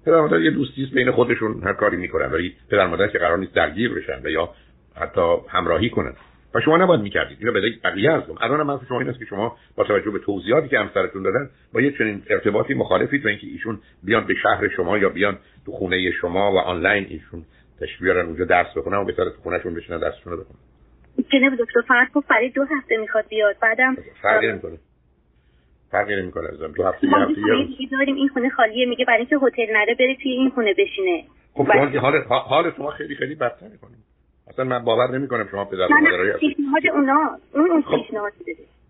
پدر 0.05 0.21
مادر 0.21 0.39
یه 0.39 0.51
دوستی 0.51 0.85
بین 0.85 1.11
خودشون 1.11 1.63
هر 1.63 1.73
کاری 1.73 1.97
می‌کنن. 1.97 2.31
ولی 2.31 2.53
پدر 2.69 2.87
مادر 2.87 3.07
که 3.07 3.19
قرار 3.19 3.37
نیست 3.37 3.53
درگیر 3.53 3.93
بشن 3.93 4.21
و 4.23 4.29
یا 4.29 4.49
حتی 4.95 5.35
همراهی 5.49 5.89
کنن. 5.89 6.13
و 6.55 6.59
شما 6.59 6.77
نباید 6.77 7.01
می‌کردید. 7.01 7.37
اینو 7.39 7.53
به 7.53 7.61
بقیه 7.83 8.11
ارزم 8.11 8.35
الان 8.41 8.63
من 8.67 8.79
شما 8.89 8.99
این 8.99 9.09
است 9.09 9.19
که 9.19 9.25
شما 9.25 9.57
با 9.75 9.83
توجه 9.83 10.11
به 10.11 10.19
توضیحاتی 10.19 10.67
که 10.67 10.79
همسرتون 10.79 11.23
دادن 11.23 11.49
با 11.73 11.81
یه 11.81 11.91
چنین 11.97 12.23
ارتباطی 12.29 12.73
مخالفید 12.73 13.25
و 13.25 13.29
اینکه 13.29 13.47
ایشون 13.47 13.79
بیان 14.03 14.27
به 14.27 14.33
شهر 14.43 14.67
شما 14.67 14.97
یا 14.97 15.09
بیان 15.09 15.37
تو 15.65 15.71
خونه 15.71 16.11
شما 16.11 16.51
و 16.51 16.57
آنلاین 16.57 17.05
ایشون 17.09 17.45
بیارن 18.01 18.25
اونجا 18.25 18.45
درس 18.45 18.67
بخونن 18.77 18.97
و 18.97 19.05
بهتره 19.05 19.29
تو 19.29 19.41
خونهشون 19.41 19.73
بشینن 19.73 19.99
درسشون 19.99 20.33
رو 20.33 20.39
بخونن. 20.39 20.59
جناب 21.33 21.53
دکتر 21.59 21.81
فقط 21.87 22.11
گفت 22.11 22.27
برای 22.27 22.49
دو 22.49 22.63
هفته 22.63 22.97
می‌خواد 22.97 23.25
بیاد. 23.29 23.55
بعدم 23.61 23.97
فرقی 24.21 24.47
نمی‌کنه. 24.47 24.77
فرقی 25.91 26.15
نمی‌کنه 26.15 26.49
ازم. 26.49 26.71
دو 26.71 26.83
هفته 26.83 27.07
یه 27.07 27.17
هفته 27.17 27.41
یه 27.79 27.89
داریم 27.91 28.15
این 28.15 28.29
خونه 28.29 28.49
خالیه. 28.49 28.85
میگه 28.85 29.05
برای 29.05 29.19
اینکه 29.19 29.37
هتل 29.45 29.73
نره 29.73 29.95
بره 29.99 30.15
توی 30.23 30.31
این 30.31 30.49
خونه 30.49 30.73
بشینه. 30.73 31.23
خب 31.53 31.67
حال 31.67 32.23
حال 32.27 32.71
شما 32.77 32.91
خیلی 32.91 33.15
خیلی 33.15 33.35
بدتر 33.35 33.67
می‌کنه. 33.67 33.91
اصلا 34.51 34.65
من 34.65 34.83
باور 34.83 35.17
نمی 35.17 35.27
کنم 35.27 35.47
شما 35.51 35.65
پدر 35.65 35.85
و 35.85 35.95
مادرای 36.01 36.33
پیشنهاد 36.33 36.87
اونا 36.93 37.37
اون 37.53 37.71
اون 37.71 37.81
خب. 37.81 37.97
پیشنهاد 37.97 38.33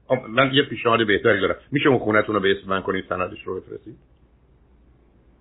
خب 0.08 0.18
من 0.30 0.50
یه 0.54 0.64
پیشنهاد 0.64 1.08
بهتری 1.08 1.42
دارم. 1.42 1.56
میشه 1.72 1.90
اون 1.90 2.00
خونتون 2.00 2.36
رو 2.36 2.42
به 2.42 2.52
اسم 2.52 2.70
من 2.70 2.82
کنید 2.82 3.06
سندش 3.10 3.44
رو 3.44 3.60
بفرستید؟ 3.60 3.96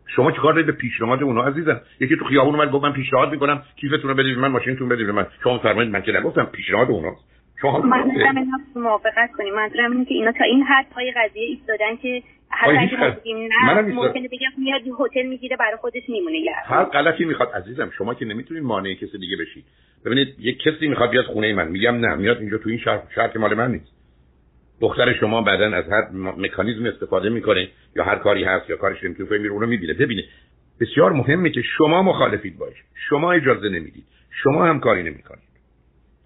شما 0.06 0.32
چیکار 0.32 0.52
دارید 0.52 0.66
به 0.66 0.72
پیشنهاد 0.72 1.22
اونا 1.22 1.42
عزیزم؟ 1.42 1.80
یکی 2.00 2.16
تو 2.16 2.24
خیابون 2.24 2.54
اومد 2.54 2.70
گفت 2.70 2.84
من 2.84 2.92
پیشنهاد 2.92 3.30
می‌کنم 3.30 3.62
کیفتون 3.76 4.10
رو 4.10 4.14
بدید 4.14 4.38
من 4.38 4.48
ماشینتون 4.48 4.88
بدید 4.88 5.10
من. 5.10 5.26
شما 5.44 5.58
فرمایید 5.58 5.92
من 5.92 6.02
که 6.02 6.12
نگفتم 6.12 6.44
پیشنهاد 6.44 6.90
اوناست 6.90 7.24
شما 7.60 7.76
اینا 7.76 8.42
موافقت 8.76 9.32
کنیم. 9.38 9.54
منظورم 9.54 9.92
اینه 9.92 10.04
که 10.04 10.14
اینا 10.14 10.32
تا 10.32 10.44
این 10.44 10.62
حد 10.62 10.86
پای 10.94 11.12
قضیه 11.16 11.42
ایستادن 11.42 11.96
که 12.02 12.22
بگیم 12.68 13.48
نه 13.52 13.80
ممکنه 13.80 14.28
بگم 14.28 14.50
میاد 14.58 14.80
هتل 15.00 15.26
می‌گیره 15.26 15.56
برای 15.56 15.76
خودش 15.76 16.02
میمونه 16.08 16.38
هر 16.64 16.84
غلطی 16.84 17.24
می‌خواد 17.24 17.52
عزیزم 17.52 17.90
شما 17.98 18.14
که 18.14 18.24
نمی‌تونید 18.24 18.62
مانع 18.62 18.94
کسی 18.94 19.18
دیگه 19.18 19.36
بشید. 19.36 19.64
ببینید 20.04 20.34
یک 20.38 20.58
کسی 20.58 20.88
می‌خواد 20.88 21.10
بیاد 21.10 21.24
خونه 21.24 21.54
من. 21.54 21.68
میگم 21.68 21.96
نه 21.96 22.14
میاد 22.14 22.38
اینجا 22.38 22.58
تو 22.58 22.68
این 22.68 22.78
شهر 23.14 23.28
که 23.28 23.38
مال 23.38 23.54
من 23.54 23.70
نیست. 23.70 23.92
دختر 24.80 25.12
شما 25.12 25.42
بعدا 25.42 25.76
از 25.76 25.84
هر 25.90 26.08
مکانیزم 26.36 26.86
استفاده 26.86 27.28
می‌کنه 27.28 27.68
یا 27.96 28.04
هر 28.04 28.16
کاری 28.16 28.44
هست 28.44 28.70
یا 28.70 28.76
کارش 28.76 29.04
نمی‌تونه 29.04 29.38
میره 29.38 29.52
اونو 29.52 29.66
می‌بینه. 29.66 29.94
ببینه 29.94 30.24
بسیار 30.80 31.12
مهمه 31.12 31.50
که 31.50 31.62
شما 31.62 32.02
مخالفید 32.02 32.58
باش. 32.58 32.74
شما 33.08 33.32
اجازه 33.32 33.68
نمی‌دید. 33.68 34.04
شما 34.42 34.66
هم 34.66 34.80
کاری 34.80 35.02
نمی‌کنید. 35.02 35.50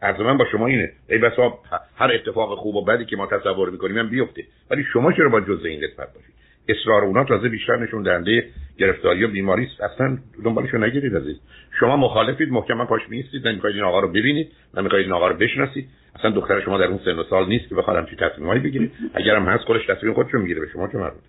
عرض 0.03 0.21
من 0.21 0.39
با 0.39 0.45
شما 0.53 0.67
اینه. 0.67 0.93
ای 1.09 1.19
بسا 1.19 1.59
هر 1.97 2.13
اتفاق 2.13 2.59
خوب 2.59 2.75
و 2.75 2.85
بدی 2.85 3.05
که 3.05 3.17
ما 3.17 3.27
تصور 3.27 3.71
می‌کنیم 3.71 3.99
هم 3.99 4.09
بیفته. 4.09 4.45
ولی 4.71 4.85
شما 4.93 5.13
چرا 5.13 5.29
با 5.29 5.41
جزء 5.41 5.69
این 5.69 5.81
قسمت 5.81 6.15
باشید؟ 6.15 6.35
اصرار 6.69 7.05
اونا 7.05 7.25
تازه 7.25 7.49
بیشتر 7.49 7.77
نشون 7.77 8.03
دهنده 8.03 8.45
گرفتاری 8.79 9.25
و 9.25 9.29
بیماری 9.29 9.65
است. 9.65 9.81
اصلا 9.81 10.19
دنبالشو 10.45 10.79
نگیرید 10.79 11.17
عزیز. 11.17 11.41
شما 11.81 11.97
مخالفید 11.97 12.49
محکما 12.49 12.85
پاش 12.85 13.03
میستید 13.09 13.49
نمی‌خواید 13.49 13.77
این 13.77 13.85
آقا 13.85 14.01
رو 14.01 14.09
ببینید. 14.09 14.53
نمی‌خواید 14.75 15.05
این 15.05 15.13
آقا 15.13 15.29
رو 15.29 15.37
بشناسید. 15.37 15.89
اصلا 16.19 16.31
دختر 16.31 16.61
شما 16.61 16.79
در 16.79 16.85
اون 16.85 17.01
سن 17.05 17.19
و 17.19 17.25
سال 17.31 17.49
نیست 17.49 17.69
که 17.69 17.75
بخواد 17.75 17.97
همچین 17.97 18.19
تصمیمایی 18.19 18.61
بگیره. 18.61 18.91
اگرم 19.15 19.45
هست 19.45 19.65
خودش 19.65 19.87
تصمیم 19.87 20.15
خودشو 20.15 20.39
می‌گیره. 20.39 20.61
به 20.61 20.67
شما 20.73 20.89
چه 20.89 20.99
مربوطه؟ 20.99 21.27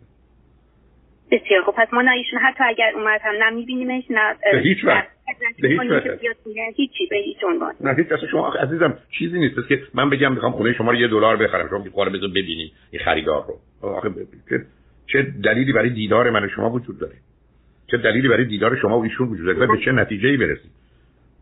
بسیار 1.31 1.63
خب 1.63 1.73
پس 1.77 1.93
ما 1.93 2.01
نه 2.01 2.11
ایشون 2.11 2.39
حتی 2.39 2.63
اگر 2.63 2.91
اومد 2.95 3.21
هم 3.23 3.43
نمیبینیمش 3.43 4.03
نه 4.09 4.35
به 4.51 4.59
هیچ 4.59 4.85
وقت 4.85 5.07
به 5.61 5.67
هیچ 5.67 5.79
وقت 5.89 6.23
هیچی 6.75 7.07
به 7.09 7.17
هیچ 7.17 7.37
عنوان. 7.47 7.73
نه 7.81 7.93
هیچ 7.93 8.11
اصلا 8.11 8.27
شما 8.27 8.53
عزیزم 8.53 8.97
چیزی 9.19 9.39
نیست. 9.39 9.55
که 9.69 9.81
من 9.93 10.09
بگم 10.09 10.33
می‌خوام 10.33 10.51
خونه 10.51 10.73
شما 10.73 10.91
رو 10.91 10.97
یه 10.97 11.07
دلار 11.07 11.37
بخرم. 11.37 11.69
شما 11.69 11.83
می‌خوام 11.83 12.09
بذار 12.09 12.29
ببینید 12.29 12.71
این 12.91 13.01
خریدار 13.01 13.45
رو. 13.47 13.59
آخه 13.89 14.09
چه 15.07 15.21
دلیلی 15.43 15.73
برای 15.73 15.89
دیدار 15.89 16.29
من 16.29 16.43
و 16.43 16.47
شما 16.47 16.69
وجود 16.69 16.99
داره؟ 16.99 17.15
چه 17.87 17.97
دلیلی 17.97 18.27
برای 18.27 18.45
دیدار 18.45 18.75
شما 18.75 18.99
و 18.99 19.03
ایشون 19.03 19.27
وجود 19.27 19.45
داره؟ 19.57 19.67
به 19.67 19.85
چه 19.85 19.91
نتیجه‌ای 19.91 20.37
برسید 20.37 20.71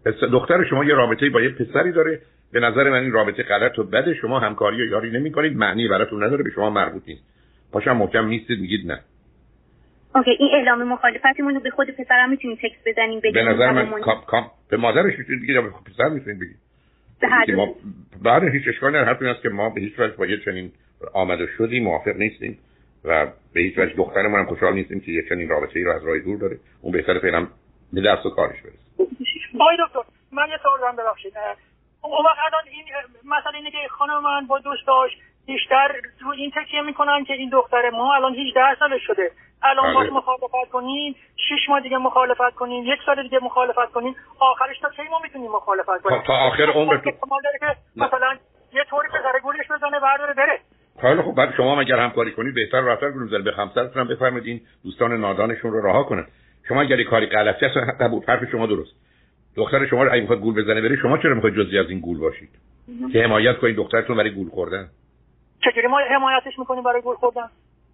دختر 0.06 0.64
شما 0.64 0.86
یه 0.86 0.94
رابطه 0.94 1.30
با 1.30 1.42
یه 1.42 1.50
پسری 1.50 1.92
داره. 1.92 2.22
به 2.52 2.60
نظر 2.60 2.90
من 2.90 3.00
این 3.00 3.12
رابطه 3.12 3.44
غلط 3.44 3.80
و 3.80 3.84
بده. 3.84 4.14
شما 4.14 4.40
همکاری 4.40 4.82
و 4.82 4.86
یاری 4.86 5.12
نمی‌کنید. 5.12 5.58
معنی 5.58 5.88
براتون 5.88 6.24
نداره. 6.24 6.44
به 6.44 6.50
شما 6.50 6.70
مربوط 6.70 7.04
نیست. 7.08 7.24
پاشم 7.72 7.98
محکم 7.98 8.28
نیستید. 8.28 8.60
میگید 8.60 8.92
نه. 8.92 9.00
OK. 10.16 10.32
این 10.40 10.50
اعلام 10.54 10.84
مخالفتمون 10.84 11.54
رو 11.54 11.60
به 11.60 11.70
خود 11.70 11.90
پسرم 11.90 12.30
می‌تونیم 12.30 12.58
تکس 12.62 12.78
بزنیم 12.86 13.20
بگیم 13.20 13.34
به 13.34 13.44
نظر 13.44 13.72
من 13.72 14.02
کام 14.02 14.22
کام 14.28 14.52
به 14.70 14.78
مادرش 14.78 15.20
می‌تونید 15.20 15.44
بگید 15.44 15.56
به 15.56 15.70
پسر 15.86 16.10
می‌تونید 16.10 16.40
بگید؟ 16.40 16.58
ما 17.56 17.76
بعد 18.24 18.44
هیچ 18.44 18.68
اشکالی 18.68 18.98
نداره. 18.98 19.08
حرف 19.08 19.22
است 19.22 19.42
که 19.44 19.50
ما 19.50 19.70
به 19.70 19.82
هیچ 19.82 20.00
وجه 20.00 20.16
با 20.16 20.26
یه 20.26 20.38
چنین 20.46 20.72
آمد 21.14 21.39
و 21.39 21.48
شدی 21.58 21.80
موافق 21.80 22.16
نیستیم. 22.16 22.58
و 23.06 23.26
به 23.54 23.60
هیچ 23.62 23.78
وجه 23.78 23.94
دخترمون 23.94 24.40
هم 24.40 24.46
خوشحال 24.46 24.74
نیستیم 24.74 25.00
که 25.00 25.12
یه 25.12 25.30
چنین 25.30 25.50
رابطه 25.50 25.80
ای 25.80 25.84
رو 25.84 25.92
از 25.92 26.06
راه 26.06 26.20
دور 26.20 26.38
داره. 26.38 26.60
اون 26.82 26.92
بهتره 26.94 27.20
فعلا 27.20 27.48
به 27.94 28.02
درس 28.02 28.26
و 28.26 28.30
کارش 28.30 28.62
برسه. 28.62 29.12
آقای 29.60 29.78
دکتر 29.88 30.00
من 30.32 30.50
یه 30.50 30.58
سوال 30.64 30.80
دارم 30.80 30.96
ببخشید. 30.96 31.34
اون 32.02 32.26
وقت 32.26 32.38
الان 32.48 32.64
این 32.72 32.86
مثلا 33.24 33.52
اینه 33.54 33.72
که 33.72 33.78
خانم 33.90 34.24
من 34.24 34.48
با 34.48 34.60
دوستاش 34.60 35.12
بیشتر 35.46 35.92
رو 36.22 36.32
این 36.32 36.52
تکیه 36.56 36.82
می‌کنن 36.82 37.24
که 37.24 37.34
این 37.34 37.50
دختر 37.50 37.90
ما 37.90 38.16
الان 38.16 38.36
18 38.36 38.76
سالش 38.80 39.02
شده. 39.08 39.32
الان 39.64 39.94
باش 39.94 40.08
بله. 40.08 40.18
مخالفت 40.18 40.72
کنین 40.72 41.16
شش 41.36 41.70
ماه 41.70 41.82
دیگه 41.82 41.98
مخالفت 41.98 42.56
کنین 42.56 42.84
یک 42.84 43.00
سال 43.06 43.24
دیگه 43.24 43.40
مخالفت 43.44 43.92
کنین 43.92 44.16
آخرش 44.40 44.80
تا 44.80 44.90
کی 44.90 45.04
ما 45.12 45.20
می‌تونیم 45.20 45.52
مخالفت 45.52 46.02
کنیم؟ 46.02 46.22
تا 46.28 46.34
آخر 46.34 46.64
عمرتون. 46.64 47.14
مثلا 47.96 48.38
یه 48.74 48.84
طوری 48.90 49.08
پسر 49.08 49.40
گولش 49.44 49.68
بزنه 49.72 50.00
برداره 50.00 50.34
بره. 50.34 50.60
خیلی 51.02 51.22
خب 51.22 51.36
بعد 51.36 51.54
شما 51.58 51.80
اگر 51.80 52.00
همکاری 52.00 52.32
کنید 52.32 52.54
بهتر 52.54 52.82
رفتار 52.82 53.12
کنید 53.12 53.44
به 53.44 53.54
همسرتون 53.54 54.02
هم 54.02 54.08
بفرمایید 54.08 54.48
این 54.48 54.62
دوستان 54.84 55.22
نادانشون 55.22 55.72
رو 55.72 55.88
رها 55.88 56.04
کنن. 56.04 56.26
شما 56.68 56.82
اگر 56.82 57.04
کاری 57.04 57.26
غلطی 57.26 57.66
هست 57.66 57.78
قبول 57.78 58.24
حرف 58.28 58.52
شما 58.52 58.66
درست. 58.66 58.96
دختر 59.56 59.88
شما 59.88 60.04
رو 60.04 60.12
اگه 60.12 60.22
می‌خواد 60.22 60.40
گول 60.40 60.64
بزنه 60.64 60.82
بره 60.82 60.96
شما 60.96 61.18
چرا 61.18 61.36
می‌خواید 61.36 61.56
جزئی 61.56 61.80
از 61.80 61.90
این 61.90 62.00
گول 62.00 62.18
باشید؟ 62.18 62.50
که 63.14 63.24
حمایت 63.24 63.58
کنید 63.58 63.76
دخترتون 63.76 64.18
برای 64.18 64.32
گول 64.32 64.50
خوردن. 64.50 64.90
چجوری 65.64 65.88
ما 65.88 66.00
حمایتش 66.00 66.60
می‌کنیم 66.60 66.84
برای 66.84 67.02
گول 67.02 67.16
خوردن؟ 67.16 67.46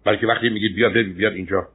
بلکه 0.04 0.26
وقتی 0.26 0.48
میگید 0.48 0.74
بیاد 0.74 0.92
بیاد 0.92 1.32
اینجا. 1.32 1.68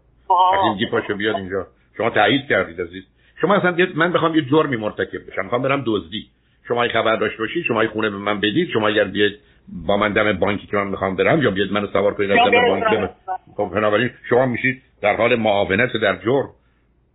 وقتی 0.53 0.69
میگید 0.69 0.89
پاشو 0.89 1.15
بیاد 1.15 1.35
اینجا. 1.35 1.67
شما 1.97 2.09
تایید 2.09 2.47
کردید 2.47 2.81
عزیز. 2.81 3.03
شما 3.41 3.55
اصلا 3.55 3.87
من 3.95 4.13
بخوام 4.13 4.35
یه 4.35 4.41
جرمی 4.41 4.77
مرتکب 4.77 5.27
بشم. 5.27 5.43
می‌خوام 5.43 5.61
برم 5.61 5.83
دزدی. 5.85 6.27
شما 6.67 6.87
خبر 6.87 7.15
داشت 7.15 7.37
باشید 7.37 7.63
شما 7.63 7.87
خونه 7.87 8.09
به 8.09 8.17
من 8.17 8.39
بدید 8.39 8.69
شما 8.69 8.87
اگر 8.87 9.03
بیاد 9.03 9.31
با 9.67 9.97
من 9.97 10.13
دم 10.13 10.33
بانکی 10.33 10.67
که 10.67 10.77
من 10.77 10.87
می‌خوام 10.87 11.15
برم 11.15 11.41
یا 11.41 11.51
بیاد 11.51 11.71
منو 11.71 11.87
سوار 11.87 12.13
کنید 12.13 12.31
از 12.31 12.37
دم 12.37 12.67
بانک 12.67 13.09
خب 13.57 13.71
بنابراین 13.73 14.09
شما 14.29 14.45
میشید 14.45 14.81
در 15.01 15.15
حال 15.15 15.35
معاونت 15.35 15.93
در 16.01 16.15
جرم. 16.15 16.49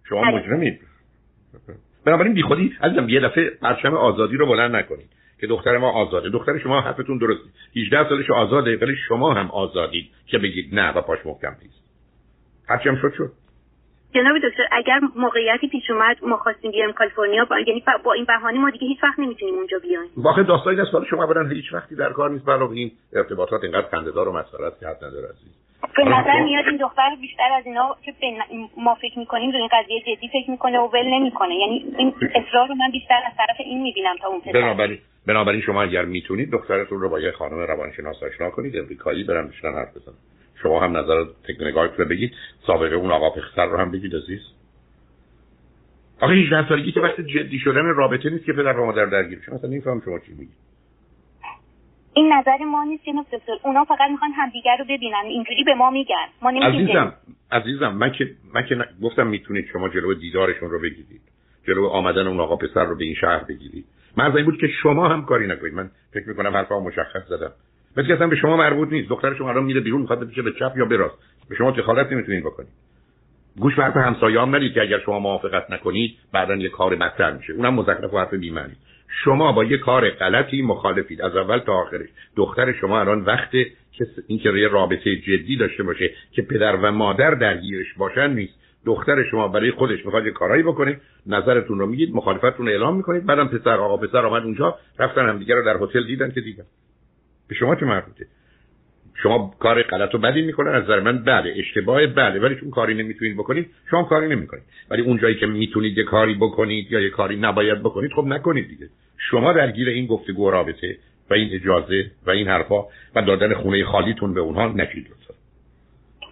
شما 0.08 0.22
بله. 0.22 0.36
مجرمید. 0.36 0.80
بنابراین 2.06 2.34
بی 2.34 2.42
خودی 2.42 2.74
عزیزم 2.82 3.08
یه 3.08 3.20
دفعه 3.20 3.50
پرچم 3.50 3.94
آزادی 3.94 4.36
رو 4.36 4.46
بلند 4.46 4.76
نکنید 4.76 5.10
که 5.40 5.46
دختر 5.46 5.78
ما 5.78 5.90
آزاده. 5.90 6.30
دختر 6.30 6.58
شما 6.58 6.80
حرفتون 6.80 7.18
درست 7.18 7.40
18 7.76 8.08
سالش 8.08 8.30
آزاده 8.30 8.76
ولی 8.76 8.96
شما 9.08 9.34
هم 9.34 9.50
آزادید 9.50 10.10
که 10.26 10.38
بگید 10.38 10.74
نه 10.74 10.92
و 10.92 11.00
پاش 11.00 11.18
محکم 11.26 11.56
نیست. 11.62 11.84
هرچی 12.68 12.88
هم 12.88 12.96
شد 12.96 13.12
شد. 13.16 13.32
جناب 14.14 14.38
دکتر 14.38 14.62
اگر 14.72 15.00
موقعیتی 15.16 15.68
پیش 15.68 15.90
اومد 15.90 16.16
ما 16.22 16.36
خواستیم 16.36 16.70
بیایم 16.70 16.92
کالیفرنیا 16.92 17.44
با 17.44 17.58
یعنی 17.58 17.84
با 18.04 18.12
این 18.12 18.24
بهانه 18.24 18.58
ما 18.58 18.70
دیگه 18.70 18.86
هیچ 18.86 18.98
وقت 19.02 19.18
نمی‌تونیم 19.18 19.54
اونجا 19.54 19.78
بیایم. 19.78 20.10
واقعا 20.16 20.44
داستانی 20.44 20.80
است 20.80 21.04
شما 21.10 21.26
برن 21.26 21.52
هیچ 21.52 21.72
وقتی 21.72 21.94
در 21.96 22.12
کار 22.12 22.30
نیست 22.30 22.44
برای 22.44 22.78
این 22.78 22.90
ارتباطات 23.12 23.64
اینقدر 23.64 23.88
خنده‌دار 23.88 24.28
و 24.28 24.32
مسخره 24.32 24.66
است 24.66 24.80
که 24.80 24.86
حد 24.86 25.04
نداره 25.04 25.28
عزیز. 25.28 25.60
به 25.96 26.04
نظر 26.04 26.40
میاد 26.44 26.64
این 26.66 26.76
دختر 26.76 27.16
بیشتر 27.20 27.52
از 27.58 27.66
اینا 27.66 27.96
که 28.04 28.14
ما 28.76 28.94
فکر 28.94 29.18
می‌کنیم 29.18 29.50
رو 29.50 29.56
این 29.56 29.68
قضیه 29.72 30.00
جدی 30.00 30.28
فکر 30.28 30.50
می‌کنه 30.50 30.78
و 30.78 30.86
ول 30.86 31.06
نمی‌کنه. 31.06 31.54
یعنی 31.54 31.94
این 31.98 32.14
اصرار 32.34 32.68
رو 32.68 32.74
من 32.74 32.90
بیشتر 32.92 33.20
از 33.26 33.32
طرف 33.36 33.56
این 33.58 33.82
می‌بینم 33.82 34.16
تا 34.20 34.28
اون 34.28 34.40
بنابراین 34.54 34.98
بنابراین 35.26 35.60
شما 35.60 35.82
اگر 35.82 36.04
می‌تونید 36.04 36.50
دخترتون 36.50 37.00
رو 37.00 37.08
با 37.08 37.20
یه 37.20 37.30
خانم 37.30 37.58
روانشناس 37.58 38.22
آشنا 38.22 38.50
کنید 38.50 38.76
امریکایی 38.76 39.24
برن 39.24 39.48
بشنن 39.48 39.74
حرف 39.74 39.96
بزنن. 39.96 40.14
شما 40.62 40.80
هم 40.80 40.96
نظر 40.96 41.24
تک 41.24 41.78
رو 41.98 42.04
بگید 42.04 42.32
سابقه 42.66 42.94
اون 42.94 43.10
آقا 43.10 43.30
پسر 43.30 43.66
رو 43.66 43.78
هم 43.78 43.90
بگید 43.90 44.16
عزیز. 44.16 44.40
آخه 46.20 46.34
18 46.34 46.68
سالگی 46.68 46.92
که 46.92 47.00
وقت 47.00 47.20
جدی 47.20 47.58
شدن 47.58 47.84
رابطه 47.84 48.30
نیست 48.30 48.44
که 48.44 48.52
پدر 48.52 48.78
و 48.78 48.86
مادر 48.86 49.04
درگیر 49.04 49.40
شما 49.46 49.54
اصلا 49.54 49.70
نمیفهم 49.70 50.02
شما 50.04 50.18
چی 50.18 50.32
میگید 50.32 50.56
این 52.14 52.32
نظر 52.32 52.64
ما 52.64 52.84
نیست 52.84 53.04
جناب 53.04 53.26
دکتر. 53.32 53.52
اونا 53.62 53.84
فقط 53.84 54.10
می‌خوان 54.10 54.30
همدیگر 54.30 54.76
رو 54.78 54.84
ببینن. 54.84 55.22
اینجوری 55.24 55.64
به 55.64 55.74
ما 55.74 55.90
میگن. 55.90 56.26
ما 56.42 56.50
عزیزم 56.50 57.14
عزیزم 57.52 57.92
من 57.92 58.12
که 58.12 58.30
من 58.54 58.66
که 58.66 58.84
گفتم 59.02 59.26
می‌تونید 59.26 59.66
شما 59.72 59.88
جلو 59.88 60.14
دیدارشون 60.14 60.70
رو 60.70 60.80
بگیرید. 60.80 61.20
جلو 61.66 61.86
آمدن 61.86 62.26
اون 62.26 62.40
آقا 62.40 62.56
پسر 62.56 62.84
رو 62.84 62.96
به 62.96 63.04
این 63.04 63.14
شهر 63.14 63.44
بگیرید. 63.44 63.84
من 64.16 64.36
این 64.36 64.44
بود 64.44 64.60
که 64.60 64.68
شما 64.82 65.08
هم 65.08 65.24
کاری 65.24 65.46
نکنید. 65.46 65.74
من 65.74 65.90
فکر 66.12 66.28
می‌کنم 66.28 66.56
حرفا 66.56 66.80
مشخص 66.80 67.26
زدم. 67.28 67.52
مثل 67.96 68.12
اصلا 68.12 68.26
به 68.26 68.36
شما 68.36 68.56
مربوط 68.56 68.92
نیست. 68.92 69.08
دختر 69.08 69.34
شما 69.34 69.50
الان 69.50 69.64
میره 69.64 69.80
بیرون 69.80 70.00
می‌خواد 70.00 70.30
بشه 70.30 70.42
به 70.42 70.52
چپ 70.52 70.72
یا 70.76 70.84
به 70.84 70.96
راست. 70.96 71.18
به 71.48 71.56
شما 71.56 71.70
دخالت 71.70 72.12
نمی‌تونید 72.12 72.44
بکنید؟ 72.44 72.70
گوش 73.60 73.76
به 73.76 73.82
حرف 73.82 73.96
همسایه 73.96 74.40
هم 74.40 74.56
ندید 74.56 74.72
که 74.72 74.82
اگر 74.82 74.98
شما 74.98 75.18
موافقت 75.18 75.70
نکنید 75.70 76.16
بعدا 76.32 76.56
یه 76.56 76.68
کار 76.68 76.96
بدتر 76.96 77.32
میشه. 77.32 77.52
اونم 77.52 77.74
مزخرف 77.74 78.14
و 78.14 78.18
حرف 78.18 78.34
بی‌معنی. 78.34 78.72
شما 79.24 79.52
با 79.52 79.64
یه 79.64 79.78
کار 79.78 80.10
غلطی 80.10 80.62
مخالفید. 80.62 81.22
از 81.22 81.36
اول 81.36 81.58
تا 81.58 81.72
آخرش. 81.72 82.08
دختر 82.36 82.72
شما 82.72 83.00
الان 83.00 83.20
وقت 83.20 83.50
که 83.50 84.06
اینکه 84.26 84.48
یه 84.48 84.68
رابطه 84.68 85.16
جدی 85.16 85.56
داشته 85.56 85.82
باشه 85.82 86.10
که 86.32 86.42
پدر 86.42 86.76
و 86.76 86.92
مادر 86.92 87.30
درگیرش 87.30 87.94
باشن 87.94 88.30
نیست. 88.30 88.54
دختر 88.86 89.24
شما 89.30 89.48
برای 89.48 89.70
خودش 89.70 90.04
می‌خواد 90.04 90.26
یه 90.26 90.32
کارایی 90.32 90.62
بکنه 90.62 91.00
نظرتون 91.26 91.78
رو 91.78 91.86
میگید 91.86 92.14
مخالفتتون 92.14 92.66
رو 92.66 92.72
اعلام 92.72 92.96
می‌کنید 92.96 93.26
بعدم 93.26 93.48
پسر 93.48 93.76
آقا 93.76 93.96
پسر 93.96 94.26
آمد 94.26 94.42
اونجا 94.42 94.78
رفتن 94.98 95.28
هم 95.28 95.38
دیگه 95.38 95.54
رو 95.54 95.64
در 95.64 95.76
هتل 95.80 96.06
دیدن 96.06 96.30
که 96.30 96.40
دیدن. 96.40 96.64
به 97.50 97.56
شما 97.56 97.74
چه 97.74 97.86
مربوطه. 97.86 98.26
شما 99.22 99.54
کار 99.58 99.82
غلط 99.82 100.14
و 100.14 100.18
بدی 100.18 100.42
می‌کنن 100.42 100.74
از 100.74 100.84
نظر 100.84 101.00
من 101.00 101.24
بله 101.24 101.54
اشتباه 101.56 102.06
بله 102.06 102.40
ولی 102.40 102.56
چون 102.56 102.70
کاری 102.70 102.94
نمی‌تونید 102.94 103.36
بکنید 103.36 103.70
شما 103.90 104.02
کاری 104.02 104.28
نمی‌کنید. 104.28 104.62
ولی 104.90 105.02
اون 105.02 105.18
جایی 105.18 105.34
که 105.34 105.46
می‌تونید 105.46 105.98
یه 105.98 106.04
کاری 106.04 106.34
بکنید 106.34 106.92
یا 106.92 107.00
یه 107.00 107.10
کاری 107.10 107.36
نباید 107.36 107.78
بکنید 107.78 108.12
خب 108.12 108.24
نکنید 108.24 108.68
دیگه. 108.68 108.88
شما 109.30 109.52
درگیر 109.52 109.88
این 109.88 110.06
گفتگو 110.06 110.50
رابطه 110.50 110.96
و 111.30 111.34
این 111.34 111.50
اجازه 111.52 112.10
و 112.26 112.30
این 112.30 112.48
حرفا 112.48 112.82
و 113.14 113.22
دادن 113.22 113.54
خونه 113.54 113.84
خالیتون 113.84 114.34
به 114.34 114.40
اونها 114.40 114.68
نشید 114.68 115.06
لطفا. 115.06 115.34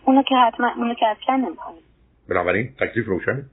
اونو 0.04 0.22
که 0.22 0.34
حتما 0.34 0.70
اونو 0.76 0.94
که 0.94 1.06
اصلا 1.06 1.36
نمی‌کنید 1.36 1.82
بنابراین 2.28 2.68
تکلیف 2.80 3.06
روشنه 3.06 3.44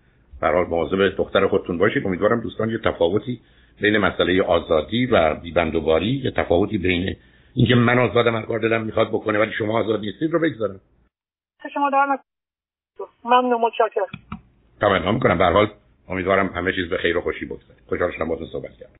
برحال 0.41 0.67
مواظب 0.67 1.15
دختر 1.17 1.47
خودتون 1.47 1.77
باشید. 1.77 2.07
امیدوارم 2.07 2.41
دوستان 2.41 2.69
یه 2.69 2.77
تفاوتی 2.77 3.39
بین 3.81 3.97
مسئله 3.97 4.43
آزادی 4.43 5.05
و 5.05 5.35
بیبندوباری 5.35 6.21
یه 6.23 6.31
تفاوتی 6.31 6.77
بین 6.77 7.15
اینکه 7.55 7.75
من 7.75 7.99
آزادم 7.99 8.35
هر 8.35 8.45
کار 8.45 8.59
دلم 8.59 8.81
می‌خواد 8.81 9.09
بکنه 9.09 9.39
ولی 9.39 9.51
شما 9.51 9.79
آزاد 9.79 9.99
نیستید 9.99 10.31
رو 10.31 10.39
بگذارم. 10.39 10.81
شما 11.73 11.89
دارم. 11.89 12.19
ممنون 13.23 13.61
متشکرم. 13.61 14.07
تمام 14.81 15.13
می‌کنم. 15.13 15.37
به 15.37 15.45
حال 15.45 15.67
امیدوارم 16.09 16.47
همه 16.47 16.73
چیز 16.73 16.89
به 16.89 16.97
خیر 16.97 17.17
و 17.17 17.21
خوشی 17.21 17.45
بگذره. 17.45 17.75
خوشحال 17.89 18.11
شدم 18.11 18.27
باهاتون 18.27 18.47
صحبت 18.47 18.71
کردم. 18.71 18.93